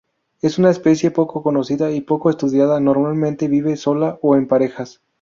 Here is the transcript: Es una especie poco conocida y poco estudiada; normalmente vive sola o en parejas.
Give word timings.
Es 0.41 0.57
una 0.57 0.71
especie 0.71 1.11
poco 1.11 1.43
conocida 1.43 1.91
y 1.91 2.01
poco 2.01 2.31
estudiada; 2.31 2.79
normalmente 2.79 3.47
vive 3.47 3.77
sola 3.77 4.17
o 4.23 4.35
en 4.35 4.47
parejas. 4.47 5.03